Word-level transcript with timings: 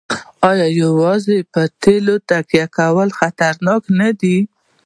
آیا 0.49 0.67
یوازې 0.81 1.37
په 1.53 1.61
تیلو 1.81 2.15
تکیه 2.29 2.65
کول 2.77 3.09
خطرناک 3.19 3.83
نه 3.99 4.09
دي؟ 4.19 4.37